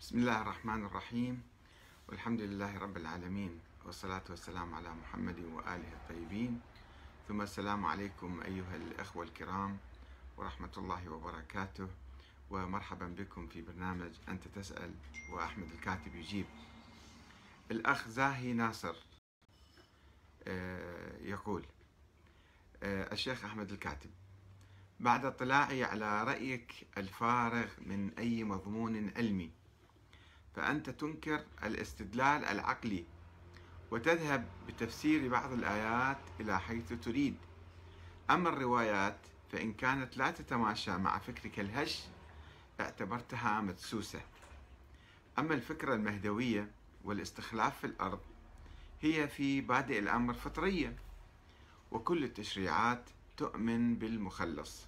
بسم 0.00 0.18
الله 0.18 0.42
الرحمن 0.42 0.84
الرحيم. 0.84 1.42
والحمد 2.08 2.40
لله 2.40 2.78
رب 2.78 2.96
العالمين 2.96 3.60
والصلاة 3.84 4.22
والسلام 4.30 4.74
على 4.74 4.94
محمد 4.94 5.38
وآله 5.38 5.92
الطيبين. 5.92 6.60
ثم 7.28 7.42
السلام 7.42 7.86
عليكم 7.86 8.40
أيها 8.40 8.76
الأخوة 8.76 9.24
الكرام 9.24 9.78
ورحمة 10.36 10.70
الله 10.76 11.08
وبركاته. 11.08 11.88
ومرحبا 12.50 13.06
بكم 13.06 13.46
في 13.46 13.62
برنامج 13.62 14.10
أنت 14.28 14.48
تسأل 14.48 14.94
وأحمد 15.30 15.70
الكاتب 15.72 16.14
يجيب. 16.14 16.46
الأخ 17.70 18.08
زاهي 18.08 18.52
ناصر 18.52 18.96
آه، 20.48 21.16
يقول 21.22 21.66
آه، 22.82 23.12
الشيخ 23.12 23.44
أحمد 23.44 23.72
الكاتب 23.72 24.10
بعد 25.00 25.24
اطلاعي 25.24 25.84
على 25.84 26.24
رأيك 26.24 26.86
الفارغ 26.98 27.68
من 27.86 28.10
أي 28.18 28.44
مضمون 28.44 29.10
علمي؟ 29.16 29.50
فأنت 30.58 30.90
تنكر 30.90 31.44
الاستدلال 31.64 32.44
العقلي 32.44 33.04
وتذهب 33.90 34.48
بتفسير 34.68 35.28
بعض 35.28 35.52
الآيات 35.52 36.18
إلى 36.40 36.60
حيث 36.60 36.92
تريد. 36.92 37.36
أما 38.30 38.48
الروايات 38.48 39.18
فإن 39.52 39.72
كانت 39.72 40.16
لا 40.16 40.30
تتماشى 40.30 40.90
مع 40.90 41.18
فكرك 41.18 41.60
الهش 41.60 42.04
اعتبرتها 42.80 43.60
مدسوسة. 43.60 44.20
أما 45.38 45.54
الفكرة 45.54 45.94
المهدوية 45.94 46.70
والاستخلاف 47.04 47.78
في 47.78 47.86
الأرض 47.86 48.20
هي 49.00 49.28
في 49.28 49.60
بادئ 49.60 49.98
الأمر 49.98 50.34
فطرية 50.34 50.96
وكل 51.90 52.24
التشريعات 52.24 53.10
تؤمن 53.36 53.94
بالمخلص. 53.94 54.86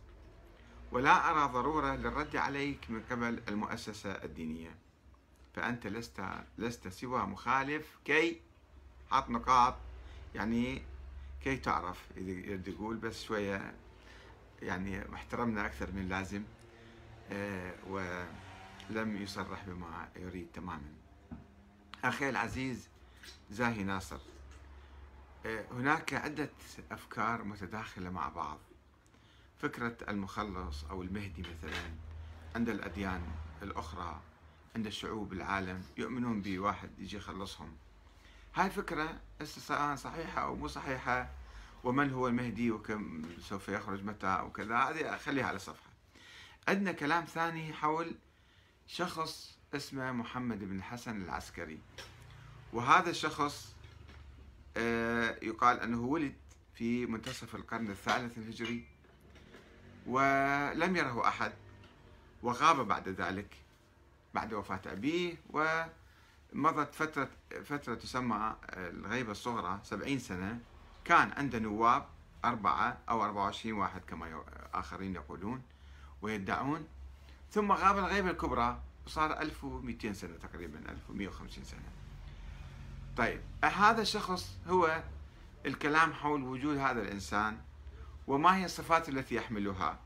ولا 0.92 1.30
أرى 1.30 1.52
ضرورة 1.52 1.96
للرد 1.96 2.36
عليك 2.36 2.90
من 2.90 3.02
قبل 3.10 3.42
المؤسسة 3.48 4.10
الدينية. 4.10 4.89
فأنت 5.54 5.86
لست 5.86 6.22
لست 6.58 6.88
سوى 6.88 7.26
مخالف 7.26 7.98
كي 8.04 8.40
حط 9.10 9.30
نقاط. 9.30 9.74
يعني 10.34 10.82
كي 11.44 11.56
تعرف 11.56 12.08
إذا 12.16 12.70
يقول 12.70 12.96
بس 12.96 13.22
شوية 13.22 13.74
يعني 14.62 15.14
احترمنا 15.14 15.66
أكثر 15.66 15.92
من 15.92 16.02
اللازم 16.02 16.42
آه، 17.32 17.74
ولم 17.86 19.16
يصرح 19.22 19.64
بما 19.66 20.08
يريد 20.16 20.46
تماما. 20.54 20.92
أخي 22.04 22.28
العزيز 22.28 22.88
زاهي 23.50 23.82
ناصر 23.82 24.20
آه، 25.46 25.64
هناك 25.72 26.14
عدة 26.14 26.50
أفكار 26.90 27.44
متداخلة 27.44 28.10
مع 28.10 28.28
بعض. 28.28 28.58
فكرة 29.58 29.96
المخلص 30.08 30.84
أو 30.84 31.02
المهدي 31.02 31.42
مثلا 31.42 31.80
عند 32.56 32.68
الأديان 32.68 33.22
الأخرى 33.62 34.20
عند 34.76 34.86
الشعوب 34.86 35.32
العالم 35.32 35.82
يؤمنون 35.96 36.42
بواحد 36.42 36.90
يجي 36.98 37.16
يخلصهم. 37.16 37.76
هاي 38.54 38.70
فكرة 38.70 39.20
سواء 39.42 39.96
صحيحة 39.96 40.42
أو 40.42 40.56
مو 40.56 40.68
صحيحة 40.68 41.30
ومن 41.84 42.10
هو 42.12 42.28
المهدي 42.28 42.70
وكم 42.70 43.22
سوف 43.40 43.68
يخرج 43.68 44.04
متى 44.04 44.40
وكذا 44.46 44.76
هذه 44.76 45.16
خليها 45.16 45.46
على 45.46 45.58
صفحة 45.58 45.90
عندنا 46.68 46.92
كلام 46.92 47.24
ثاني 47.24 47.72
حول 47.72 48.14
شخص 48.86 49.58
اسمه 49.74 50.12
محمد 50.12 50.58
بن 50.58 50.76
الحسن 50.76 51.22
العسكري. 51.22 51.78
وهذا 52.72 53.10
الشخص 53.10 53.74
آه، 54.76 55.38
يقال 55.42 55.80
أنه 55.80 56.00
ولد 56.00 56.34
في 56.74 57.06
منتصف 57.06 57.54
القرن 57.54 57.90
الثالث 57.90 58.38
الهجري 58.38 58.84
ولم 60.06 60.96
يره 60.96 61.28
أحد 61.28 61.52
وغاب 62.42 62.88
بعد 62.88 63.08
ذلك. 63.08 63.59
بعد 64.34 64.54
وفاة 64.54 64.80
أبيه 64.86 65.36
ومضت 65.50 66.94
فترة 66.94 67.28
فترة 67.64 67.94
تسمى 67.94 68.56
الغيبة 68.76 69.32
الصغرى 69.32 69.80
سبعين 69.82 70.18
سنة. 70.18 70.58
كان 71.04 71.32
عنده 71.32 71.58
نواب 71.58 72.06
أربعة 72.44 72.98
أو 73.08 73.24
أربعة 73.24 73.42
وعشرين 73.42 73.74
واحد 73.74 74.00
كما 74.08 74.44
آخرين 74.74 75.14
يقولون 75.14 75.62
ويدعون. 76.22 76.88
ثم 77.50 77.72
غاب 77.72 77.98
الغيبة 77.98 78.30
الكبرى 78.30 78.80
وصار 79.06 79.40
1200 79.40 80.12
سنة 80.12 80.36
تقريبا 80.36 80.78
1150 80.78 81.64
سنة. 81.64 81.80
طيب 83.16 83.40
هذا 83.64 84.02
الشخص 84.02 84.58
هو 84.68 85.02
الكلام 85.66 86.12
حول 86.12 86.42
وجود 86.42 86.76
هذا 86.76 87.02
الإنسان 87.02 87.58
وما 88.26 88.56
هي 88.56 88.64
الصفات 88.64 89.08
التي 89.08 89.34
يحملها؟ 89.34 89.98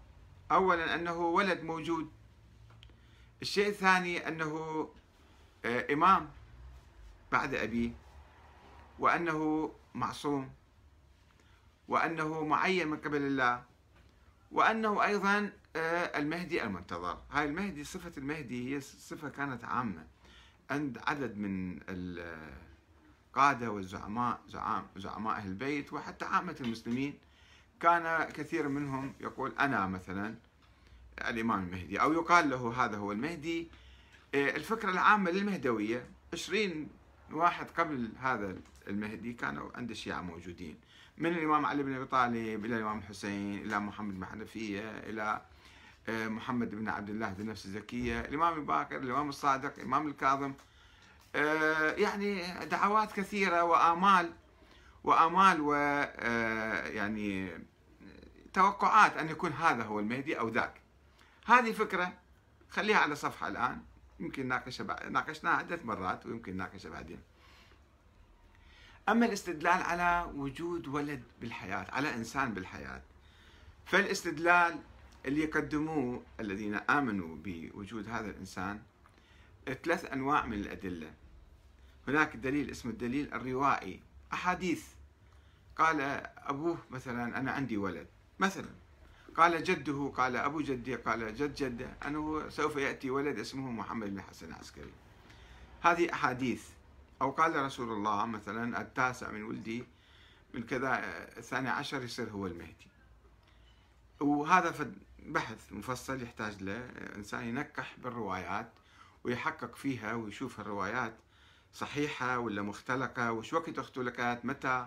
أولا 0.53 0.94
أنه 0.94 1.16
ولد 1.16 1.62
موجود 1.62 2.10
الشيء 3.43 3.69
الثاني 3.69 4.28
أنه 4.28 4.89
آه، 5.65 5.93
إمام 5.93 6.31
بعد 7.33 7.55
أبيه 7.55 7.91
وأنه 8.99 9.71
معصوم 9.95 10.50
وأنه 11.89 12.45
معين 12.45 12.89
من 12.89 12.97
قبل 12.97 13.22
الله 13.22 13.62
وأنه 14.53 15.05
أيضا 15.05 15.53
آه، 15.77 16.19
المهدي 16.19 16.65
المنتظر. 16.65 17.19
هاي 17.31 17.45
المهدي 17.45 17.84
صفة 17.84 18.12
المهدي 18.19 18.75
هي 18.75 18.81
صفة 18.81 19.28
كانت 19.28 19.65
عامة. 19.65 20.06
عند 20.71 20.99
عدد 21.06 21.37
من 21.37 21.81
القادة 21.89 23.71
والزعماء 23.71 24.41
زعماء 24.97 25.37
أهل 25.37 25.49
البيت 25.49 25.93
وحتى 25.93 26.25
عامة 26.25 26.56
المسلمين 26.61 27.19
كان 27.81 28.25
كثير 28.25 28.69
منهم 28.69 29.15
يقول 29.21 29.53
أنا 29.59 29.87
مثلا 29.87 30.34
الإمام 31.20 31.64
المهدي 31.64 32.00
أو 32.00 32.12
يقال 32.12 32.50
له 32.50 32.84
هذا 32.84 32.97
هو 32.97 33.12
المهدي. 33.12 33.70
آه، 34.34 34.56
الفكرة 34.56 34.91
العامة 34.91 35.30
للمهدوية 35.30 36.06
20 36.32 36.88
واحد 37.32 37.66
قبل 37.70 38.12
هذا 38.20 38.56
المهدي 38.88 39.32
كانوا 39.32 39.70
عند 39.74 39.91
الشيعة 39.91 40.20
موجودين. 40.20 40.76
من 41.19 41.32
الإمام 41.32 41.66
علي 41.66 41.82
بن 41.82 41.94
أبي 41.94 42.04
طالب 42.04 42.64
إلى 42.64 42.76
الإمام 42.76 42.98
الحسين 42.98 43.58
إلى 43.58 43.80
محمد 43.80 44.14
بن 44.14 44.26
حنفية 44.26 44.98
إلى 44.98 45.42
آه، 46.08 46.28
محمد 46.28 46.70
بن 46.74 46.88
عبد 46.88 47.10
الله 47.10 47.28
ذو 47.28 47.41
النفس 47.42 47.66
الزكية 47.66 48.20
الإمام 48.20 48.58
الباقر 48.58 48.97
الإمام 48.97 49.28
الصادق 49.28 49.72
الإمام 49.78 50.08
الكاظم. 50.08 50.53
آه، 51.36 51.91
يعني 51.92 52.42
دعوات 52.64 53.12
كثيرة 53.12 53.64
وآمال 53.64 54.32
وآمال 55.04 55.60
و 55.60 55.74
يعني 56.94 57.50
توقعات 58.53 59.16
أن 59.16 59.28
يكون 59.28 59.53
هذا 59.53 59.82
هو 59.82 60.00
المهدي 60.00 60.38
أو 60.38 60.48
ذاك. 60.48 60.84
هذه 61.44 61.72
فكرة 61.72 62.12
خليها 62.71 62.97
على 62.97 63.16
صفحة 63.16 63.49
الآن. 63.49 63.82
يمكن 64.21 64.49
ناقشها 64.49 65.09
ناقشناها 65.09 65.55
عدة 65.55 65.81
مرات 65.84 66.27
ويمكن 66.27 66.56
ناقشها 66.56 66.91
بعدين. 66.91 67.21
أما 69.09 69.27
الاستدلال 69.27 69.83
على 69.83 70.33
وجود 70.34 70.88
ولد 70.88 71.22
بالحياة 71.41 71.87
على 71.91 72.15
إنسان 72.15 72.54
بالحياة 72.54 73.03
فالاستدلال 73.87 74.78
اللي 75.27 75.41
يقدموه 75.41 76.22
الذين 76.41 76.75
آمنوا 76.75 77.37
بوجود 77.44 78.09
هذا 78.09 78.31
الإنسان 78.31 78.83
ثلاث 79.84 80.12
أنواع 80.12 80.47
من 80.47 80.53
الأدلة. 80.53 81.15
هناك 82.09 82.37
دليل 82.37 82.71
اسمه 82.71 82.93
الدليل 82.93 83.34
الروائي 83.34 84.00
أحاديث. 84.33 84.84
قال 85.77 86.00
أبوه 86.37 86.78
مثلا 86.91 87.38
أنا 87.38 87.50
عندي 87.53 87.77
ولد. 87.77 88.06
مثلا 88.38 88.69
قال 89.37 89.65
جده 89.65 90.12
قال 90.17 90.37
أبو 90.37 90.61
جدي 90.61 90.95
قال 90.95 91.37
جد 91.37 91.55
جده 91.55 91.97
أنه 92.06 92.49
سوف 92.49 92.77
يأتي 92.77 93.11
ولد 93.11 93.39
اسمه 93.39 93.71
محمد 93.71 94.11
بن 94.11 94.22
حسن 94.22 94.47
العسكري. 94.47 94.93
هذه 95.81 96.12
أحاديث. 96.12 96.65
أو 97.22 97.31
قال 97.31 97.56
رسول 97.56 97.93
الله 97.93 98.27
مثلا 98.27 98.81
التاسع 98.81 99.31
من 99.31 99.43
ولدي 99.43 99.84
من 100.55 100.62
كذا 100.62 101.00
الثاني 101.39 101.69
عشر 101.69 102.03
يصير 102.03 102.31
هو 102.31 102.47
المهدي. 102.47 102.89
وهذا 104.21 104.93
بحث 105.27 105.72
مفصل 105.72 106.22
يحتاج 106.22 106.62
له. 106.62 106.91
إنسان 107.16 107.49
ينكح 107.49 107.95
بالروايات 107.99 108.72
ويحقق 109.25 109.77
فيها 109.77 110.15
ويشوف 110.15 110.60
الروايات 110.60 111.15
صحيحة 111.72 112.39
ولا 112.39 112.63
مختلقة 112.63 113.33
وش 113.33 113.53
وقت 113.53 113.78
اختلقت 113.78 114.45
متى 114.45 114.87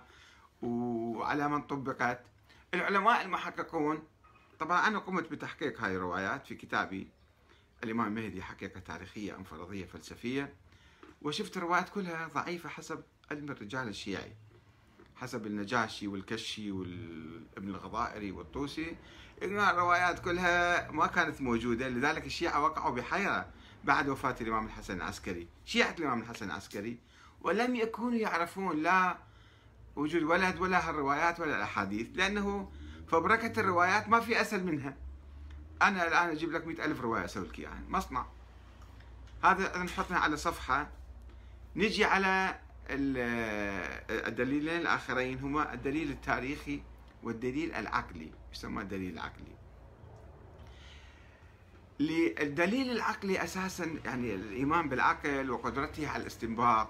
وعلى 0.61 1.49
من 1.49 1.61
طبقت. 1.61 2.21
العلماء 2.73 3.21
المحققون 3.21 4.03
طبعا 4.59 4.87
أنا 4.87 4.99
قمت 4.99 5.31
بتحقيق 5.31 5.81
هاي 5.81 5.95
الروايات 5.95 6.47
في 6.47 6.55
كتابي. 6.55 7.07
الإمام 7.83 8.17
المهدي 8.17 8.41
حقيقة 8.41 8.79
تاريخية 8.79 9.35
أم 9.35 9.43
فرضية 9.43 9.85
فلسفية. 9.85 10.53
وشفت 11.21 11.57
الروايات 11.57 11.89
كلها 11.89 12.27
ضعيفة 12.27 12.69
حسب 12.69 13.03
علم 13.31 13.51
الرجال 13.51 13.87
الشيعي. 13.87 14.33
حسب 15.15 15.47
النجاشي 15.47 16.07
والكشي 16.07 16.71
والابن 16.71 17.69
الغضائري 17.69 18.31
والطوسي. 18.31 18.95
إن 19.43 19.59
الروايات 19.59 20.19
كلها 20.19 20.91
ما 20.91 21.07
كانت 21.07 21.41
موجودة 21.41 21.89
لذلك 21.89 22.25
الشيعة 22.25 22.63
وقعوا 22.63 22.95
بحيرة 22.95 23.49
بعد 23.83 24.09
وفاة 24.09 24.35
الإمام 24.41 24.65
الحسن 24.65 24.97
العسكري. 24.97 25.47
شيعة 25.65 25.95
الإمام 25.99 26.21
الحسن 26.21 26.45
العسكري. 26.45 26.97
ولم 27.41 27.75
يكونوا 27.75 28.17
يعرفون 28.17 28.83
لا 28.83 29.17
وجود 29.95 30.23
ولد 30.23 30.59
ولا 30.59 30.89
هالروايات 30.89 31.39
ولا 31.39 31.55
الأحاديث 31.55 32.07
لأنه 32.13 32.71
فبركة 33.07 33.59
الروايات 33.59 34.09
ما 34.09 34.19
في 34.19 34.41
أسهل 34.41 34.63
منها. 34.63 34.95
أنا 35.81 36.07
الآن 36.07 36.29
أجيب 36.29 36.51
لك 36.51 36.67
مئة 36.67 36.85
ألف 36.85 37.01
رواية 37.01 37.25
أسوي 37.25 37.47
لك 37.47 37.59
إياها. 37.59 37.83
مصنع. 37.87 38.25
هذا 39.43 39.83
نحطنا 39.83 40.17
على 40.17 40.37
صفحة. 40.37 40.89
نجي 41.75 42.05
على 42.05 42.59
الدليلين 42.89 44.81
الآخرين 44.81 45.39
هما 45.39 45.73
الدليل 45.73 46.11
التاريخي 46.11 46.81
والدليل 47.23 47.73
العقلي. 47.73 48.31
يسمى 48.53 48.81
الدليل 48.81 49.13
العقلي؟ 49.13 49.57
الدليل 52.41 52.91
العقلي 52.91 53.43
أساسا 53.43 53.99
يعني 54.05 54.35
الإيمان 54.35 54.89
بالعقل 54.89 55.51
وقدرته 55.51 56.09
على 56.09 56.21
الاستنباط 56.21 56.89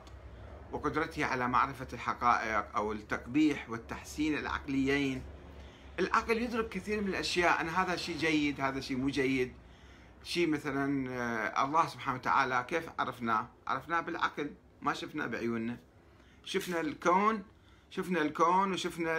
وقدرته 0.72 1.26
على 1.26 1.48
معرفة 1.48 1.88
الحقائق 1.94 2.76
أو 2.76 2.92
التقبيح 2.92 3.70
والتحسين 3.70 4.38
العقليين. 4.38 5.22
العقل 6.00 6.38
يدرك 6.38 6.70
كثير 6.70 7.02
من 7.02 7.08
الأشياء. 7.08 7.62
ان 7.62 7.70
هذا 7.70 7.96
شيء 7.96 8.18
جيد 8.18 8.62
هذا 8.62 8.80
شيء 8.80 8.98
مو 8.98 9.10
جيد. 9.10 9.54
شيء 10.24 10.48
مثلا 10.48 11.10
آه، 11.12 11.66
الله 11.66 11.88
سبحانه 11.88 12.18
وتعالى 12.18 12.66
كيف 12.68 12.90
عرفناه؟ 13.00 13.48
عرفناه 13.68 14.02
بالعقل 14.02 14.52
ما 14.82 14.94
شفناه 14.94 15.26
بعيوننا. 15.26 15.78
شفنا 16.46 16.82
الكون 16.82 17.44
شفنا 17.92 18.22
الكون 18.22 18.74
وشفنا 18.74 19.18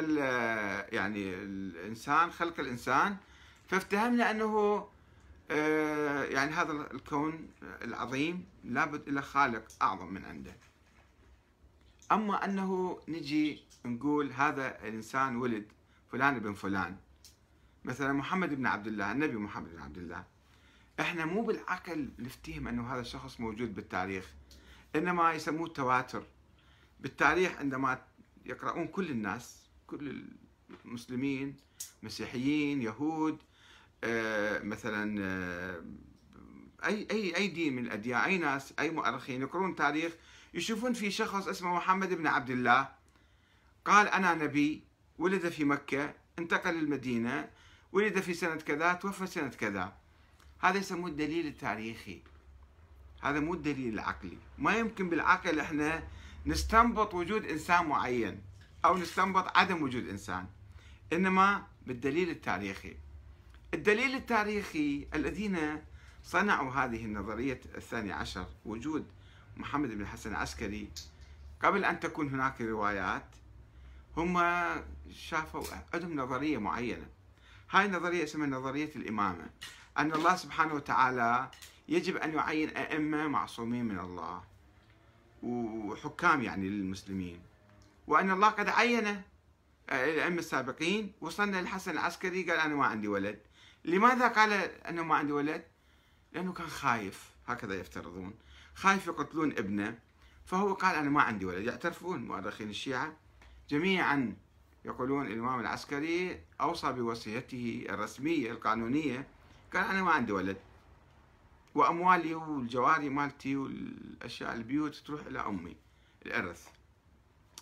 يعني 0.95 1.35
الإنسان 1.35 2.31
خلق 2.31 2.61
الإنسان. 2.61 3.17
فافتهمنا 3.69 4.31
أنه 4.31 4.87
آه، 5.51 6.25
يعني 6.25 6.51
هذا 6.51 6.73
الكون 6.73 7.51
العظيم 7.63 8.47
لابد 8.65 9.09
له 9.09 9.21
خالق 9.21 9.65
أعظم 9.83 10.13
من 10.15 10.25
عنده. 10.25 10.57
أما 12.13 12.45
أنه 12.45 13.01
نجي 13.09 13.63
نقول 13.85 14.33
هذا 14.33 14.79
الإنسان 14.85 15.37
ولد 15.37 15.73
فلان 16.13 16.39
بن 16.39 16.55
فلان. 16.55 16.97
مثلا 17.85 18.13
محمد 18.13 18.55
بن 18.55 18.67
عبد 18.67 18.87
الله 18.87 19.13
النبي 19.13 19.37
محمد 19.37 19.73
بن 19.73 19.83
عبد 19.83 19.99
الله. 19.99 20.25
إحنا 21.01 21.25
مو 21.25 21.43
بالعقل 21.43 22.11
نفتهم 22.19 22.69
إنه 22.69 22.95
هذا 22.95 23.01
الشخص 23.01 23.41
موجود 23.41 23.75
بالتاريخ. 23.75 24.25
إنما 24.97 25.33
يسموه 25.33 25.67
التواتر. 25.67 26.23
بالتاريخ 27.01 27.57
عندما 27.59 28.03
يقرؤون 28.47 28.87
كل 28.87 29.11
الناس 29.11 29.69
كل 29.87 30.25
المسلمين 30.85 31.57
مسيحيين 32.03 32.83
يهود 32.83 33.39
آه، 34.05 34.63
مثلا 34.63 35.23
آه، 35.25 35.85
أي 36.85 37.07
أي 37.11 37.37
أي 37.37 37.49
دين 37.49 37.77
من 37.77 37.87
الأديان 37.87 38.21
أي 38.21 38.39
ناس 38.39 38.75
أي 38.79 38.91
مؤرخين 38.91 39.43
يقرون 39.43 39.77
تاريخ 39.77 40.13
يشوفون 40.55 40.93
في 40.93 41.11
شخص 41.11 41.49
اسمه 41.49 41.75
محمد 41.75 42.15
بن 42.15 42.27
عبد 42.27 42.51
الله. 42.51 42.89
قال 43.85 44.09
أنا 44.09 44.35
نبي 44.35 44.83
ولد 45.19 45.49
في 45.49 45.65
مكة 45.65 46.15
انتقل 46.39 46.75
للمدينة 46.75 47.49
ولد 47.93 48.21
في 48.21 48.35
سنة 48.35 48.57
كذا 48.57 48.93
توفى 48.93 49.27
سنة 49.27 49.49
كذا. 49.49 49.93
هذا 50.61 50.79
يسموه 50.79 51.11
الدليل 51.11 51.47
التاريخي. 51.47 52.23
هذا 53.23 53.41
مو 53.41 53.55
الدليل 53.55 53.95
العقلي. 53.95 54.39
ما 54.59 54.77
يمكن 54.77 55.09
بالعقل 55.09 55.61
إحنا 55.61 56.03
نستنبط 56.47 57.15
وجود 57.15 57.45
إنسان 57.45 57.87
معين 57.87 58.43
أو 58.85 58.97
نستنبط 58.97 59.59
عدم 59.59 59.83
وجود 59.83 60.09
إنسان 60.09 60.47
إنما 61.13 61.67
بالدليل 61.87 62.31
التاريخي. 62.31 62.97
الدليل 63.75 64.15
التاريخي 64.15 65.07
الذين 65.15 65.83
صنعوا 66.25 66.73
هذه 66.73 67.05
النظرية 67.05 67.61
الثانية 67.75 68.15
عشر 68.15 68.47
وجود 68.65 69.07
محمد 69.57 69.89
بن 69.89 70.01
الحسن 70.01 70.31
العسكري. 70.31 70.89
قبل 71.63 71.85
أن 71.85 72.01
تكون 72.01 72.29
هناك 72.29 72.61
روايات 72.61 73.27
هم 74.19 74.43
شافوا 75.11 75.65
عندهم 75.95 76.21
نظرية 76.21 76.59
معينة. 76.59 77.07
هاي 77.71 77.87
النظرية 77.87 78.25
اسمها 78.25 78.47
نظرية 78.47 78.91
الإمامة. 78.97 79.51
أن 79.99 80.13
الله 80.13 80.37
سبحانه 80.37 80.75
وتعالى 80.75 81.51
يجب 81.89 82.17
أن 82.17 82.35
يعين 82.35 82.77
أئمة 82.77 83.29
معصومين 83.29 83.85
من 83.85 83.99
الله 83.99 84.43
وحكام 85.43 86.43
يعني 86.43 86.69
للمسلمين. 86.69 87.41
وأن 88.07 88.31
الله 88.31 88.49
قد 88.49 88.69
عين 88.69 89.23
الأئمة 89.93 90.39
السابقين. 90.39 91.13
وصلنا 91.21 91.61
للحسن 91.61 91.91
العسكري 91.91 92.51
قال 92.51 92.61
أنا 92.61 92.75
ما 92.75 92.87
عندي 92.87 93.09
ولد. 93.09 93.39
لماذا 93.85 94.29
قال 94.29 94.53
أنه 94.53 95.03
ما 95.03 95.15
عندي 95.15 95.33
ولد؟ 95.33 95.65
لأنه 96.33 96.53
كان 96.53 96.67
خايف. 96.67 97.31
هكذا 97.47 97.75
يفترضون. 97.75 98.35
خايف 98.75 99.07
يقتلون 99.07 99.53
ابنه. 99.53 99.99
فهو 100.45 100.75
قال 100.75 100.97
أنا 100.97 101.11
ما 101.11 101.23
عندي 101.23 101.45
ولد. 101.45 101.65
يعترفون 101.65 102.25
مؤرخين 102.25 102.71
الشيعة. 102.71 103.17
جميعا 103.71 104.37
يقولون 104.85 105.27
الإمام 105.27 105.61
العسكري 105.61 106.41
أوصى 106.61 106.93
بوصيته 106.93 107.87
الرسمية 107.89 108.51
القانونية 108.51 109.27
قال 109.75 109.85
أنا 109.85 110.03
ما 110.03 110.11
عندي 110.11 110.33
ولد. 110.33 110.57
وأموالي 111.75 112.35
والجواري 112.35 113.09
مالتي 113.09 113.57
والأشياء 113.57 114.55
البيوت 114.55 114.95
تروح 114.95 115.27
إلى 115.27 115.41
أمي 115.41 115.77
الإرث 116.27 116.69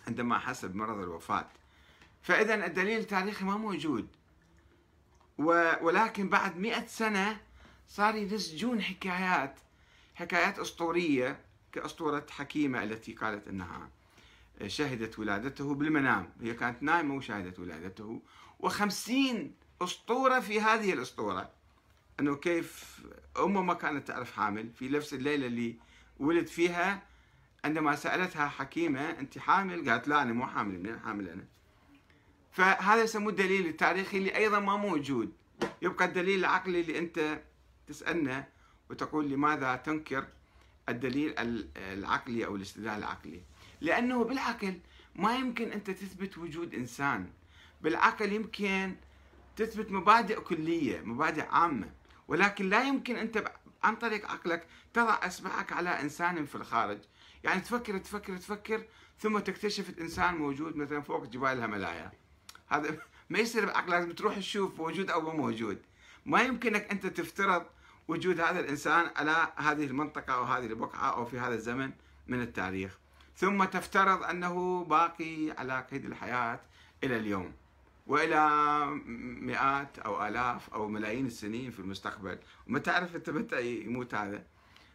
عندما 0.07 0.39
حسب 0.39 0.75
مرض 0.77 0.99
الوفاة. 0.99 1.49
فإذا 2.23 2.67
الدليل 2.67 2.99
التاريخي 3.01 3.45
ما 3.45 3.57
موجود. 3.57 4.09
ولكن 5.39 6.29
بعد 6.29 6.57
مئة 6.57 6.87
سنة 6.87 7.41
صار 7.89 8.15
يدسجون 8.15 8.83
حكايات 8.83 9.55
حكايات 10.15 10.59
أسطورية 10.59 11.41
كأسطورة 11.73 12.27
حكيمة 12.31 12.83
التي 12.83 13.13
قالت 13.13 13.49
أنها. 13.49 13.91
شهدت 14.67 15.19
ولادته 15.19 15.75
بالمنام. 15.75 16.33
هي 16.41 16.55
كانت 16.55 16.83
نايمة 16.83 17.15
وشاهدت 17.15 17.59
ولادته. 17.59 18.23
وخمسين 18.61 19.55
أسطورة 19.83 20.41
في 20.41 20.61
هذه 20.61 20.93
الأسطورة. 20.93 21.51
أنه 22.21 22.37
كيف 22.37 23.01
أمه 23.39 23.63
ما 23.63 23.75
كانت 23.75 24.09
تعرف 24.09 24.33
حامل. 24.33 24.71
في 24.71 24.89
نفس 24.89 25.15
الليلة 25.15 25.47
اللي 25.47 25.77
ولد 26.19 26.47
فيها 26.47 27.03
عندما 27.65 27.97
سألتها 27.97 28.49
حكيمة 28.49 29.11
أنت 29.11 29.39
حامل؟ 29.39 29.91
قالت 29.91 30.09
لا 30.09 30.23
أنا 30.23 30.33
مو 30.33 30.47
حامل 30.47 30.79
منين 30.79 30.99
حامل 30.99 31.29
أنا. 31.29 31.45
فهذا 32.53 33.03
يسموه 33.03 33.31
الدليل 33.31 33.67
التاريخي 33.67 34.19
اللي 34.19 34.37
أيضا 34.37 34.59
ما 34.59 34.77
موجود. 34.77 35.33
يبقى 35.83 36.05
الدليل 36.05 36.39
العقلي 36.39 36.81
اللي 36.81 36.99
أنت 36.99 37.43
تسألنا 37.87 38.49
وتقول 38.91 39.31
لماذا 39.31 39.77
تنكر 39.77 40.27
الدليل 40.89 41.35
العقلي 41.77 42.47
أو 42.47 42.57
الاستدلال 42.57 42.99
العقلي. 42.99 43.43
لأنه 43.81 44.25
بالعقل 44.25 44.81
ما 45.15 45.37
يمكن 45.37 45.73
أنت 45.73 45.91
تثبت 45.91 46.39
وجود 46.39 46.75
إنسان. 46.75 47.31
بالعقل 47.81 48.33
يمكن 48.33 48.97
تثبت 49.57 49.91
مبادئ 49.91 50.41
كلية 50.41 51.01
مبادئ 51.01 51.45
عامة. 51.49 51.91
ولكن 52.29 52.69
لا 52.69 52.83
يمكن 52.83 53.17
أنت 53.17 53.53
عن 53.83 53.97
طريق 53.97 54.31
عقلك 54.31 54.67
تضع 54.93 55.19
اصبعك 55.23 55.73
على 55.73 56.01
إنسان 56.01 56.47
في 56.47 56.55
الخارج. 56.55 56.99
يعني 57.45 57.61
تفكر 57.61 57.99
تفكر 57.99 58.37
تفكر 58.37 58.85
ثم 59.19 59.39
تكتشف 59.39 59.99
إنسان 60.01 60.35
موجود 60.35 60.77
مثلا 60.77 61.01
فوق 61.01 61.27
جبال 61.27 61.49
الهملايا 61.49 62.13
هذا 62.69 62.99
ما 63.31 63.39
يصير 63.39 63.67
بعقل 63.67 63.91
لازم 63.91 64.13
تروح 64.13 64.37
تشوف 64.37 64.81
موجود 64.81 65.11
مو 65.11 65.31
موجود. 65.31 65.79
ما 66.27 66.43
يمكنك 66.43 66.91
أنت 66.91 67.07
تفترض 67.07 67.67
وجود 68.09 68.41
هذا 68.41 68.61
الإنسان 68.61 69.11
على 69.17 69.53
هذه 69.57 69.85
المنطقة 69.85 70.35
أو 70.35 70.43
هذه 70.43 70.67
البقعة 70.67 71.17
أو 71.17 71.25
في 71.25 71.39
هذا 71.39 71.55
الزمن 71.55 71.93
من 72.27 72.43
التاريخ. 72.43 72.99
ثم 73.37 73.65
تفترض 73.65 74.23
أنه 74.23 74.85
باقي 74.85 75.51
على 75.51 75.87
قيد 75.91 76.05
الحياة 76.05 76.61
إلى 77.05 77.17
اليوم 77.17 77.53
وإلى 78.07 78.87
مئات 79.41 79.99
أو 79.99 80.27
آلاف 80.27 80.75
أو 80.75 80.89
ملايين 80.89 81.27
السنين 81.27 81.71
في 81.71 81.81
المستقبل. 81.81 82.39
وما 82.67 82.79
تعرف 82.79 83.17
أنت 83.17 83.31
متى 83.31 83.81
يموت 83.81 84.15
هذا. 84.15 84.43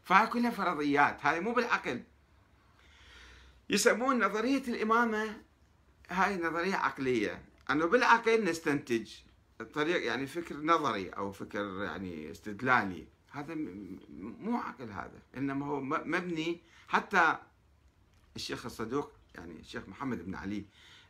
فهذه 0.03 0.29
كلها 0.29 0.51
فرضيات. 0.51 1.25
هذه 1.25 1.39
مو 1.39 1.53
بالعقل. 1.53 2.03
يسمون 3.69 4.25
نظرية 4.25 4.63
الإمامة 4.67 5.41
هاي 6.10 6.38
نظرية 6.38 6.75
عقلية. 6.75 7.41
أنه 7.69 7.86
بالعقل 7.86 8.43
نستنتج 8.43 9.12
الطريق 9.62 10.05
يعني 10.05 10.27
فكر 10.27 10.57
نظري 10.57 11.10
أو 11.10 11.31
فكر 11.31 11.83
يعني 11.83 12.31
استدلالي. 12.31 13.07
هذا 13.31 13.55
مو 14.39 14.57
عقل 14.57 14.91
هذا. 14.91 15.19
إنما 15.38 15.65
هو 15.65 15.81
مبني 15.81 16.62
حتى 16.88 17.38
الشيخ 18.35 18.65
الصدوق 18.65 19.11
يعني 19.35 19.59
الشيخ 19.59 19.83
محمد 19.88 20.25
بن 20.25 20.35
علي 20.35 20.65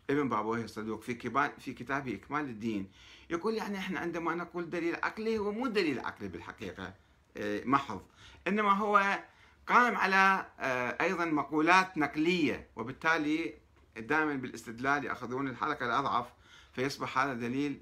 ابن 0.09 0.29
بابويه 0.29 0.63
الصدوق 0.63 1.01
في 1.01 1.15
في 1.59 1.73
كتابه 1.73 2.15
إكمال 2.15 2.41
الدين 2.41 2.87
يقول 3.29 3.55
يعني 3.55 3.77
إحنا 3.77 3.99
عندما 3.99 4.35
نقول 4.35 4.69
دليل 4.69 4.95
عقلي 4.95 5.37
هو 5.37 5.51
مو 5.51 5.67
دليل 5.67 5.99
عقلي 5.99 6.27
بالحقيقة 6.27 6.93
آه، 7.37 7.63
محض. 7.65 8.01
إنما 8.47 8.71
هو 8.71 9.19
قائم 9.67 9.95
على 9.95 10.45
آه، 10.59 10.97
أيضا 11.01 11.25
مقولات 11.25 11.97
نقلية 11.97 12.67
وبالتالي 12.75 13.53
دائما 13.97 14.35
بالاستدلال 14.35 15.05
يأخذون 15.05 15.47
الحلقة 15.47 15.85
الأضعف 15.85 16.25
فيصبح 16.73 17.17
هذا 17.17 17.33
دليل 17.33 17.79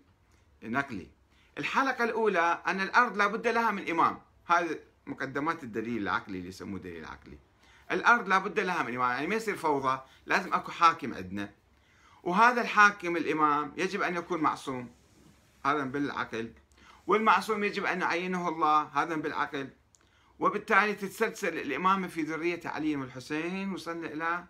نقلي. 0.64 1.08
الحلقة 1.58 2.04
الأولى 2.04 2.62
أن 2.68 2.82
الأرض 2.82 3.18
لابد 3.18 3.48
لها 3.48 3.72
من 3.72 3.90
إمام. 3.90 4.22
هذه 4.46 4.80
مقدمات 5.06 5.64
الدليل 5.64 6.02
العقلي 6.02 6.38
اللي 6.38 6.50
يسموه 6.50 6.80
دليل 6.80 7.06
عقلي. 7.06 7.38
الأرض 7.92 8.28
لابد 8.28 8.60
لها 8.60 8.84
من 8.84 8.96
إمام 8.96 9.12
يعني 9.12 9.28
ما 9.28 9.36
يصير 9.36 9.56
فوضى 9.56 10.02
لازم 10.26 10.54
أكو 10.54 10.72
حاكم 10.72 11.14
عندنا. 11.14 11.52
وهذا 12.24 12.62
الحاكم 12.62 13.18
الإمام 13.18 13.74
يجب 13.78 14.02
أن 14.02 14.16
يكون 14.16 14.42
معصوم 14.42 14.92
هذا 15.66 15.84
بالعقل. 15.84 16.54
والمعصوم 17.08 17.64
يجب 17.64 17.86
أن 17.86 18.02
يعينه 18.02 18.50
الله 18.50 18.82
هذا 18.82 19.16
بالعقل. 19.16 19.70
وبالتالي 20.40 20.94
تتسلسل 20.94 21.58
الإمامة 21.58 22.08
في 22.08 22.22
ذرية 22.22 22.62
علي 22.66 22.96
والحسين 22.96 23.74
وصلنا 23.74 24.08
إلى 24.08 24.46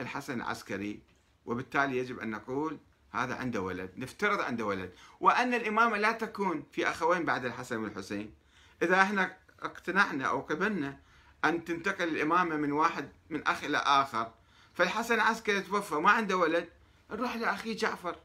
الحسن 0.00 0.40
العسكري. 0.40 1.00
وبالتالي 1.46 1.98
يجب 1.98 2.18
أن 2.18 2.30
نقول 2.30 2.78
هذا 3.12 3.34
عنده 3.34 3.60
ولد 3.60 3.90
نفترض 3.96 4.40
عنده 4.40 4.64
ولد. 4.64 4.92
وأن 5.20 5.54
الإمامة 5.54 5.96
لا 5.96 6.12
تكون 6.12 6.64
في 6.72 6.88
أخوين 6.88 7.24
بعد 7.24 7.44
الحسن 7.44 7.76
والحسين. 7.76 8.34
إذا 8.82 9.02
إحنا 9.02 9.36
اقتنعنا 9.62 10.24
أو 10.24 10.40
قبلنا 10.40 10.98
أن 11.44 11.64
تنتقل 11.64 12.08
الإمامة 12.08 12.56
من 12.56 12.72
واحد 12.72 13.08
من 13.30 13.46
أخ 13.46 13.64
إلى 13.64 13.78
آخر. 13.78 14.32
فالحسن 14.74 15.14
العسكري 15.14 15.60
توفى 15.60 15.94
ما 15.94 16.10
عنده 16.10 16.36
ولد. 16.36 16.68
نروح 17.10 17.36
لأخيه 17.36 17.76
جعفر. 17.76 18.16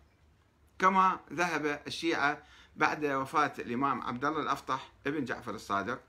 كما 0.80 1.20
ذهب 1.34 1.82
الشيعة 1.88 2.44
بعد 2.76 3.06
وفاة 3.06 3.54
الإمام 3.60 4.02
عبد 4.02 4.26
الله 4.26 4.42
الأفطح 4.42 4.92
ابن 5.08 5.26
جعفر 5.26 5.52
الصادق 5.56 6.00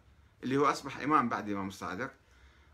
اللي 0.43 0.57
هو 0.57 0.65
أصبح 0.65 0.99
إمام 0.99 1.29
بعد 1.29 1.49
الإمام 1.49 1.69
الصادق. 1.69 2.11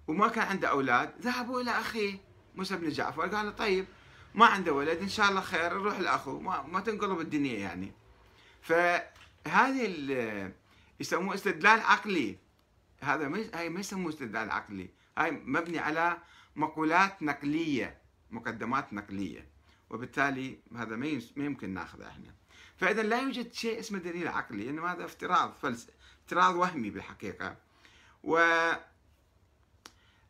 وما 0.09 0.29
كان 0.29 0.47
عنده 0.47 0.69
أولاد 0.69 1.11
ذهبوا 1.21 1.61
إلى 1.61 1.71
أخيه 1.71 2.19
موسى 2.55 2.77
بن 2.77 2.89
جعفر. 2.89 3.27
قال 3.27 3.57
طيب 3.57 3.87
ما 4.35 4.47
عنده 4.47 4.73
ولد 4.73 4.99
إن 4.99 5.09
شاء 5.09 5.29
الله 5.29 5.41
خير 5.41 5.75
نروح 5.75 6.01
لأخوه. 6.01 6.41
ما, 6.41 6.63
ما 6.63 6.81
تنقلب 6.81 7.21
الدنيا 7.21 7.59
يعني. 7.59 7.93
فهذه 8.63 10.53
يسموه 11.01 11.35
استدلال 11.35 11.81
عقلي. 11.81 12.39
هذا 13.01 13.29
ما 13.29 13.45
هاي 13.55 13.69
ما 13.69 13.81
يسموه 13.81 14.09
استدلال 14.09 14.51
عقلي 14.51 14.91
هاي 15.19 15.31
مبني 15.31 15.79
على 15.79 16.19
مقولات 16.57 17.23
نقلية 17.23 17.99
مقدمات 18.31 18.93
نقلية. 18.93 19.49
وبالتالي 19.91 20.59
هذا 20.77 20.97
ما 20.97 21.21
يمكن 21.37 21.71
ناخذه 21.75 22.09
إحنا. 22.09 22.35
فإذا 22.77 23.03
لا 23.03 23.21
يوجد 23.21 23.53
شيء 23.53 23.79
اسمه 23.81 23.99
دليل 23.99 24.29
عقلي 24.29 24.71
إنما 24.71 24.93
هذا 24.93 25.05
افتراض 25.05 25.55
فلس 25.63 25.89
افتراض 26.25 26.55
وهمي 26.55 26.91
بالحقيقة. 26.91 27.57
و 28.23 28.39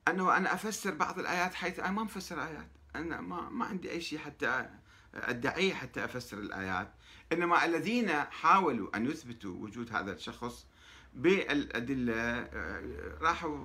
أنه 0.08 0.36
أنا 0.36 0.54
أفسر 0.54 0.94
بعض 0.94 1.18
الآيات 1.18 1.54
حيث 1.54 1.78
أنا 1.78 1.90
ما 1.90 2.02
مفسر 2.04 2.42
آيات. 2.42 2.68
أنا 2.96 3.20
ما 3.20 3.48
ما 3.48 3.64
عندي 3.64 3.90
أي 3.90 4.00
شيء 4.00 4.18
حتى 4.18 4.68
أدعيه 5.14 5.74
حتى 5.74 6.04
أفسر 6.04 6.38
الآيات. 6.38 6.92
إنما 7.32 7.64
الذين 7.64 8.10
حاولوا 8.10 8.96
أن 8.96 9.06
يثبتوا 9.06 9.54
وجود 9.54 9.92
هذا 9.96 10.12
الشخص 10.12 10.66
بالأدلة 11.16 12.48
راحوا 13.20 13.64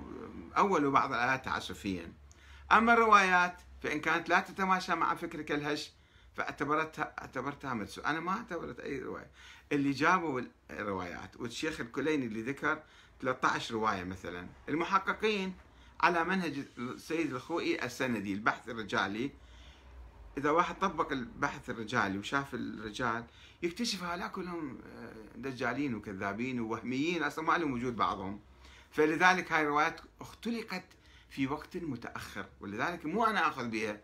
اولوا 0.56 0.92
بعض 0.92 1.12
الآيات 1.12 1.44
تعسفيا. 1.44 2.12
أما 2.72 2.92
الروايات 2.92 3.56
فإن 3.82 4.00
كانت 4.00 4.28
لا 4.28 4.40
تتماشى 4.40 4.94
مع 4.94 5.14
فكرك 5.14 5.52
الهش 5.52 5.92
فاعتبرتها 6.36 7.14
اعتبرتها 7.18 7.74
مدسوس 7.74 8.04
أنا 8.04 8.20
ما 8.20 8.30
اعتبرت 8.32 8.80
أي 8.80 8.98
رواية. 8.98 9.30
اللي 9.72 9.90
جابوا 9.90 10.40
الروايات 10.70 11.36
والشيخ 11.36 11.80
الكليني 11.80 12.26
اللي 12.26 12.42
ذكر 12.42 12.82
13 13.20 13.74
رواية 13.74 14.04
مثلا 14.04 14.46
المحققين 14.68 15.54
على 16.00 16.24
منهج 16.24 16.64
السيد 16.78 17.34
الخوئي 17.34 17.84
السندي 17.84 18.32
البحث 18.32 18.68
الرجالي 18.68 19.30
إذا 20.38 20.50
واحد 20.50 20.78
طبق 20.78 21.12
البحث 21.12 21.70
الرجالي 21.70 22.18
وشاف 22.18 22.54
الرجال 22.54 23.24
يكتشف 23.62 24.02
هؤلاء 24.02 24.28
كلهم 24.28 24.78
آه، 24.86 25.12
دجالين 25.36 25.94
وكذابين 25.94 26.60
ووهميين 26.60 27.22
أصلا 27.22 27.44
ما 27.44 27.58
لهم 27.58 27.72
وجود 27.72 27.96
بعضهم. 27.96 28.40
فلذلك 28.90 29.52
هاي 29.52 29.62
الروايات 29.62 30.00
اختلقت 30.20 30.84
في 31.30 31.46
وقت 31.46 31.76
متأخر 31.76 32.46
ولذلك 32.60 33.06
مو 33.06 33.24
أنا 33.24 33.48
آخذ 33.48 33.68
بها. 33.68 34.00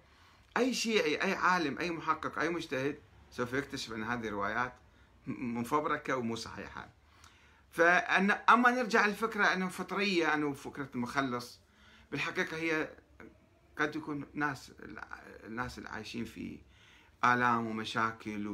أي 0.56 0.74
شيعي 0.74 1.22
أي 1.22 1.34
عالم 1.34 1.78
أي 1.78 1.90
محقق 1.90 2.38
أي 2.38 2.48
مجتهد 2.48 2.98
سوف 3.30 3.52
يكتشف 3.52 3.92
أن 3.92 4.04
هذه 4.04 4.28
الروايات 4.28 4.74
مفبركه 5.26 6.16
ومو 6.16 6.36
صحيحة. 6.36 6.88
فأن 7.70 8.30
أما 8.30 8.70
نرجع 8.70 9.06
للفكرة 9.06 9.44
أنه 9.44 9.68
فطرية 9.68 10.34
أنه 10.34 10.52
فكرة 10.52 10.88
المخلص 10.94 11.60
بالحقيقة 12.10 12.56
هي 12.56 12.88
قد 13.78 13.96
يكون 13.96 14.26
ناس 14.34 14.72
الناس 15.44 15.78
اللي 15.78 15.88
عايشين 15.88 16.24
في 16.24 16.58
آلام 17.24 17.66
ومشاكل 17.66 18.46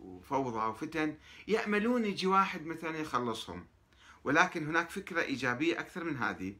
وفوضى 0.00 0.58
وفتن 0.58 1.16
يأملون 1.48 2.04
يجي 2.04 2.26
واحد 2.26 2.66
مثلا 2.66 2.98
يخلصهم. 2.98 3.66
ولكن 4.24 4.66
هناك 4.66 4.90
فكرة 4.90 5.22
إيجابية 5.22 5.80
أكثر 5.80 6.04
من 6.04 6.16
هذه. 6.16 6.56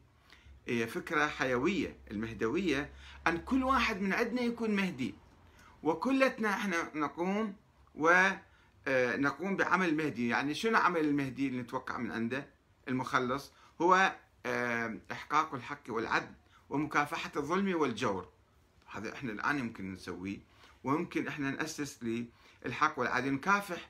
هي 0.67 0.87
فكرة 0.87 1.27
حيوية 1.27 1.97
المهدوية 2.11 2.89
أن 3.27 3.37
كل 3.37 3.63
واحد 3.63 4.01
من 4.01 4.13
عندنا 4.13 4.41
يكون 4.41 4.75
مهدي. 4.75 5.15
وكلتنا 5.83 6.49
إحنا 6.49 6.91
نقوم 6.95 7.55
ونقوم 7.95 9.51
آه، 9.51 9.55
بعمل 9.55 9.89
المهدي 9.89 10.27
يعني 10.27 10.53
شنو 10.53 10.77
عمل 10.77 10.99
المهدي 10.99 11.47
اللي 11.47 11.61
نتوقع 11.61 11.97
من 11.97 12.11
عنده؟ 12.11 12.49
المخلص 12.87 13.51
هو 13.81 14.15
آه، 14.45 14.97
إحقاق 15.11 15.53
الحق 15.53 15.83
والعدل. 15.89 16.33
ومكافحة 16.69 17.31
الظلم 17.37 17.79
والجور. 17.81 18.29
هذا 18.91 19.13
إحنا 19.13 19.31
الآن 19.31 19.59
يمكن 19.59 19.93
نسويه 19.93 20.37
ويمكن 20.83 21.27
إحنا 21.27 21.51
نأسس 21.51 22.25
للحق 22.65 22.99
والعدل 22.99 23.33
نكافح 23.33 23.89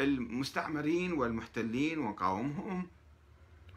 المستعمرين 0.00 1.12
والمحتلين 1.12 1.98
ونقاومهم 1.98 2.86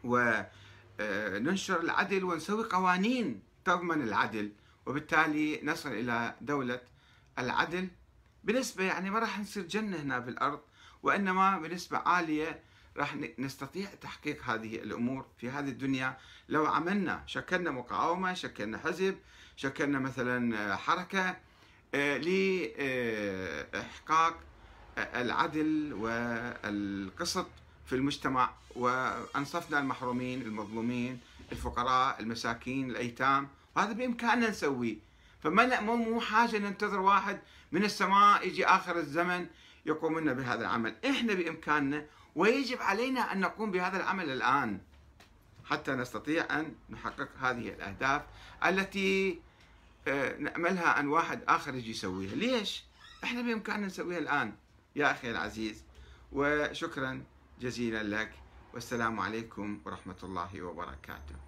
وننشر 0.04 1.80
العدل 1.80 2.24
ونسوي 2.24 2.64
قوانين 2.64 3.42
تضمن 3.64 4.02
العدل 4.02 4.52
وبالتالي 4.86 5.60
نصل 5.62 5.92
إلى 5.92 6.34
دولة 6.40 6.80
العدل. 7.38 7.88
بنسبة 8.44 8.84
يعني 8.84 9.10
ما 9.10 9.18
راح 9.18 9.40
نصير 9.40 9.66
جنة 9.66 9.96
هنا 9.96 10.20
في 10.20 10.30
الأرض 10.30 10.60
وإنما 11.02 11.58
بنسبة 11.58 11.98
عالية 11.98 12.60
راح 12.96 13.16
نستطيع 13.38 13.88
تحقيق 14.00 14.42
هذه 14.44 14.76
الأمور 14.76 15.26
في 15.38 15.50
هذه 15.50 15.68
الدنيا. 15.68 16.16
لو 16.48 16.66
عملنا 16.66 17.22
شكلنا 17.26 17.70
مقاومة 17.70 18.34
شكلنا 18.34 18.78
حزب 18.78 19.16
شكلنا 19.56 19.98
مثلا 19.98 20.76
حركة 20.76 21.36
آه، 21.94 22.16
لاحقاق 23.72 24.38
العدل 24.98 25.92
والقسط 25.92 27.46
في 27.86 27.94
المجتمع. 27.94 28.50
وأنصفنا 28.76 29.78
المحرومين 29.78 30.42
المظلومين 30.42 31.20
الفقراء 31.52 32.20
المساكين 32.20 32.90
الأيتام. 32.90 33.48
وهذا 33.76 33.92
بإمكاننا 33.92 34.50
نسويه 34.50 34.96
فما 35.42 35.80
مو 35.80 36.20
حاجة 36.20 36.58
ننتظر 36.58 37.00
واحد 37.00 37.40
من 37.72 37.84
السماء 37.84 38.46
يجي 38.46 38.66
آخر 38.66 38.98
الزمن 38.98 39.46
يقوم 39.86 40.18
لنا 40.18 40.32
بهذا 40.32 40.60
العمل 40.60 40.96
إحنا 41.04 41.34
بإمكاننا 41.34 42.06
ويجب 42.34 42.82
علينا 42.82 43.32
أن 43.32 43.40
نقوم 43.40 43.70
بهذا 43.70 43.96
العمل 43.96 44.30
الآن 44.30 44.80
حتى 45.64 45.92
نستطيع 45.92 46.58
أن 46.60 46.74
نحقق 46.90 47.28
هذه 47.40 47.68
الأهداف 47.68 48.22
التي 48.66 49.40
آه، 50.08 50.36
نأملها 50.38 51.00
أن 51.00 51.08
واحد 51.08 51.40
آخر 51.48 51.74
يجي 51.74 51.90
يسويها، 51.90 52.34
ليش؟ 52.34 52.84
إحنا 53.24 53.42
بإمكاننا 53.42 53.86
نسويها 53.86 54.18
الآن 54.18 54.54
يا 54.96 55.10
أخي 55.10 55.30
العزيز 55.30 55.84
وشكرا 56.32 57.24
جزيلا 57.60 58.02
لك 58.02 58.32
والسلام 58.74 59.20
عليكم 59.20 59.80
ورحمة 59.84 60.16
الله 60.22 60.62
وبركاته. 60.62 61.45